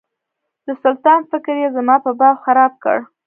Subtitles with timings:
[0.65, 2.97] د سلطان فکر یې زما په باب خراب کړ.